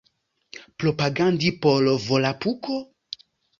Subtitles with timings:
[0.79, 2.81] Propagandi por Volapuko?